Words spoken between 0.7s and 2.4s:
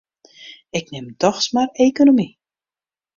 Ik nim dochs mar ekonomy.